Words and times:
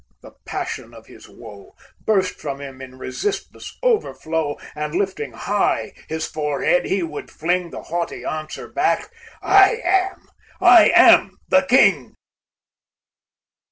the 0.23 0.31
passion 0.47 0.95
of 0.95 1.05
his 1.05 1.29
woe, 1.29 1.75
Burst 2.07 2.39
from 2.39 2.59
him 2.59 2.81
in 2.81 2.97
resistless 2.97 3.77
overflow, 3.83 4.57
And, 4.73 4.95
lifting 4.95 5.33
high 5.33 5.93
his 6.09 6.25
forehead 6.25 6.87
he 6.87 7.03
would 7.03 7.29
fling 7.29 7.69
The 7.69 7.83
haughty 7.83 8.25
answer 8.25 8.67
back, 8.67 9.11
"I 9.43 9.75
am, 9.85 10.25
I 10.59 10.89
am, 10.95 11.37
the 11.49 11.67
King!" 11.69 12.15